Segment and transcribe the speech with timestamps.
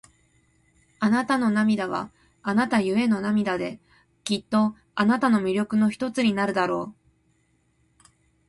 [0.99, 2.09] あなたの涙は、
[2.41, 3.79] あなたゆえの涙で、
[4.23, 6.95] きっとあなたの魅力の一つになるだろ
[7.99, 8.03] う。